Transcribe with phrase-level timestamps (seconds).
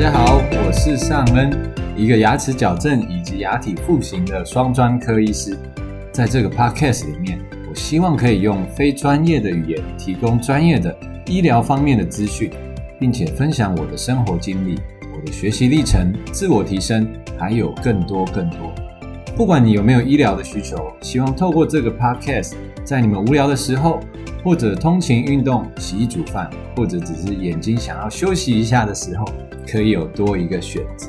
[0.00, 1.50] 大家好，我是尚恩，
[1.94, 5.54] 一个牙齿矫正以及牙体复形的双专科医师。
[6.10, 7.38] 在这个 podcast 里面，
[7.68, 10.96] 我希望可以用非专业的语言，提供专业的
[11.26, 12.50] 医疗方面的资讯，
[12.98, 14.80] 并且分享我的生活经历、
[15.14, 17.06] 我的学习历程、自我提升，
[17.38, 18.72] 还有更多更多。
[19.36, 24.00] 不管你有没有医疗的需求，希望透过这个 podcast，在你们无聊的时候，
[24.42, 29.26] 或者通勤运动、洗衣煮饭，或者只是眼睛想要休息一下的时候，
[29.66, 31.08] 可以有多一个选择。